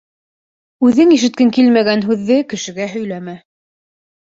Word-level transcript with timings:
Үҙең 0.87 1.13
ишеткең 1.17 1.51
килмәгән 1.59 2.03
һүҙҙе 2.09 2.41
кешегә 2.55 2.91
һөйләмә. 2.97 3.39